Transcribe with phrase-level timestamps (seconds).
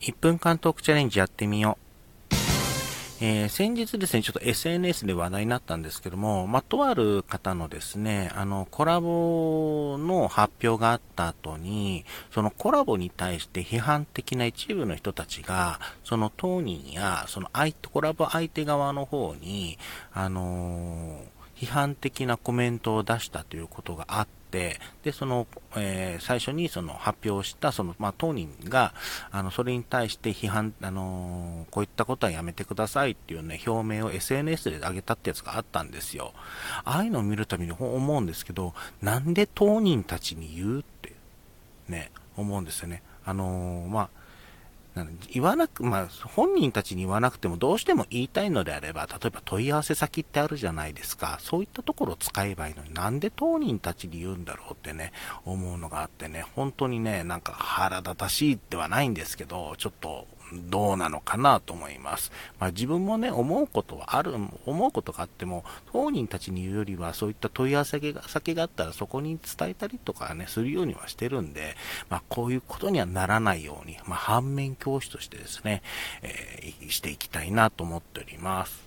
[0.00, 1.86] 1分間トークチャレンジやってみよう。
[3.18, 19.78] えー、先日ですね、ちょっと SNS で話題になったんですけども、まあ、とある方のですね、あの、コラボの発表があった後に、そのコラボに対して批判的な一部の人たちが、その当人や、その相手、コラボ相手側の方に、
[20.12, 24.36] あのー批判的なコメントを出したということがあって、
[25.02, 25.46] で、その、
[25.76, 28.94] えー、最初にその発表した、その、まあ、当人が、
[29.30, 36.32] あの、それに対して批判、あのー、こういったことはやめてくださいっていうね、表明を SNS で上げたってやつがあったんですよ。
[36.84, 41.12] ああいうのを見るたびに思うんですけど、なんで当人たちに言うって、
[41.88, 43.02] ね、思うんですよね。
[43.24, 44.10] あのー、まあ、
[45.30, 51.38] 言わなく、まあ、本人たちに言わなくてもどうしても言いたいのであれば、例えば問い合わせ先ってあるじゃないですか。
[51.40, 55.12] そういったところを使えばいいのになんで当人たちに言うんだろうってね、
[55.44, 62.30] 思うのがあってね、本当にね、なんか腹立たしいではないんですけど、ちょっとどうなのかなと思います。
[62.58, 64.34] まあ、自分もね、思うことはある、
[64.64, 71.76] 思うことがあっても、当人たちに言うよりは、そういった問い合わせが先があったら、そこに伝えたりとかね、するようにはしてるんで、
[72.08, 75.82] まあ、こういうことにはならないように、まあ、反面教師としてですね、
[76.22, 78.85] えー、していきたいなと思っております。